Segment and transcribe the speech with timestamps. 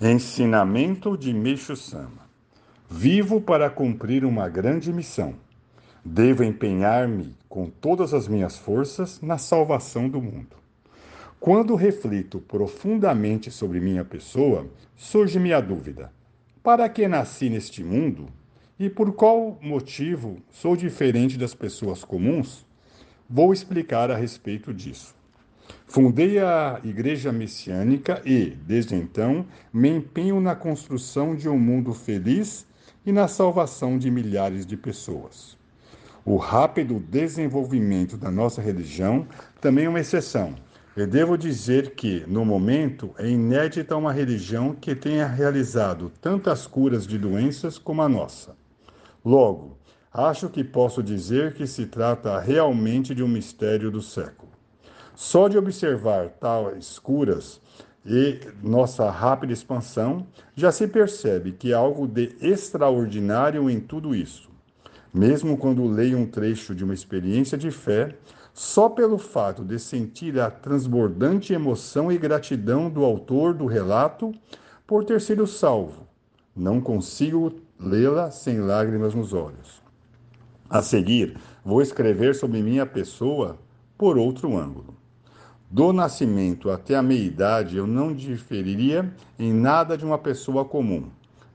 [0.00, 2.30] Ensinamento de Meixo Sama.
[2.88, 5.34] Vivo para cumprir uma grande missão.
[6.04, 10.56] Devo empenhar-me com todas as minhas forças na salvação do mundo.
[11.40, 16.12] Quando reflito profundamente sobre minha pessoa, surge-me a dúvida:
[16.62, 18.28] para que nasci neste mundo
[18.78, 22.64] e por qual motivo sou diferente das pessoas comuns?
[23.28, 25.17] Vou explicar a respeito disso.
[25.86, 32.66] Fundei a Igreja Messiânica e, desde então, me empenho na construção de um mundo feliz
[33.06, 35.56] e na salvação de milhares de pessoas.
[36.24, 39.26] O rápido desenvolvimento da nossa religião
[39.62, 40.54] também é uma exceção.
[40.94, 47.06] E devo dizer que, no momento, é inédita uma religião que tenha realizado tantas curas
[47.06, 48.56] de doenças como a nossa.
[49.24, 49.78] Logo,
[50.12, 54.57] acho que posso dizer que se trata realmente de um mistério do século.
[55.20, 57.60] Só de observar tais curas
[58.06, 64.48] e nossa rápida expansão, já se percebe que há algo de extraordinário em tudo isso.
[65.12, 68.16] Mesmo quando leio um trecho de uma experiência de fé,
[68.54, 74.32] só pelo fato de sentir a transbordante emoção e gratidão do autor do relato
[74.86, 76.06] por ter sido salvo,
[76.54, 79.82] não consigo lê-la sem lágrimas nos olhos.
[80.70, 83.58] A seguir, vou escrever sobre minha pessoa
[83.98, 84.97] por outro ângulo.
[85.70, 91.10] Do nascimento até a meia-idade, eu não diferiria em nada de uma pessoa comum.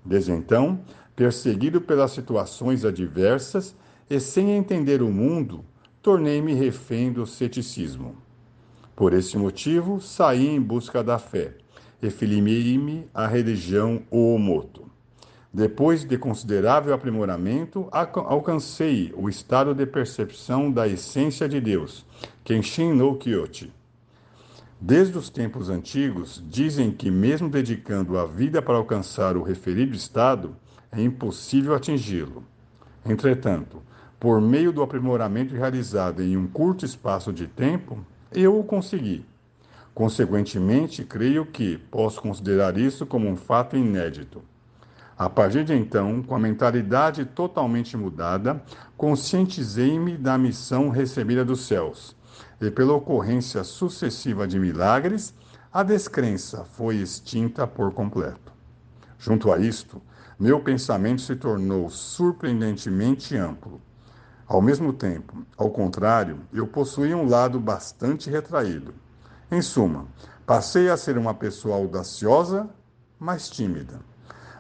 [0.06, 0.82] Desde então,
[1.16, 3.76] perseguido pelas situações adversas
[4.08, 5.66] e sem entender o mundo,
[6.00, 8.16] tornei-me refém do ceticismo.
[8.96, 11.56] Por esse motivo, saí em busca da fé
[12.00, 14.92] e filiei-me à religião Oomoto.
[15.52, 22.06] Depois de considerável aprimoramento, alcancei o estado de percepção da essência de Deus,
[22.44, 23.72] Kenshin no Kyochi
[24.86, 30.58] Desde os tempos antigos, dizem que, mesmo dedicando a vida para alcançar o referido estado,
[30.92, 32.44] é impossível atingi-lo.
[33.06, 33.82] Entretanto,
[34.20, 39.26] por meio do aprimoramento realizado em um curto espaço de tempo, eu o consegui.
[39.94, 44.42] Consequentemente, creio que posso considerar isso como um fato inédito.
[45.18, 48.62] A partir de então, com a mentalidade totalmente mudada,
[48.98, 52.22] conscientizei-me da missão recebida dos céus
[52.68, 55.34] e pela ocorrência sucessiva de milagres,
[55.72, 58.54] a descrença foi extinta por completo.
[59.20, 60.02] Junto a isto,
[60.40, 63.82] meu pensamento se tornou surpreendentemente amplo.
[64.48, 68.94] Ao mesmo tempo, ao contrário, eu possuía um lado bastante retraído.
[69.52, 70.08] Em suma,
[70.46, 72.70] passei a ser uma pessoa audaciosa,
[73.20, 74.00] mas tímida.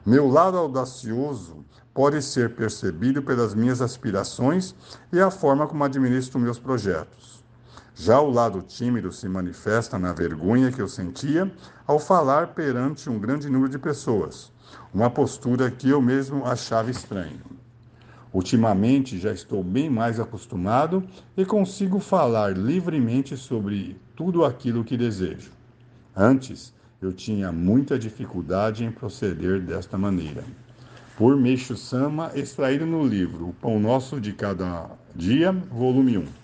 [0.06, 1.64] Meu lado audacioso
[1.94, 4.76] pode ser percebido pelas minhas aspirações
[5.12, 7.43] e a forma como administro meus projetos.
[7.96, 11.52] Já o lado tímido se manifesta na vergonha que eu sentia
[11.86, 14.52] ao falar perante um grande número de pessoas,
[14.92, 17.40] uma postura que eu mesmo achava estranha.
[18.34, 21.04] Ultimamente já estou bem mais acostumado
[21.38, 25.52] e consigo falar livremente sobre tudo aquilo que desejo.
[26.16, 30.44] Antes, eu tinha muita dificuldade em proceder desta maneira.
[31.16, 36.43] Por Meixo Sama, extraído no livro O Pão Nosso de Cada Dia, volume 1.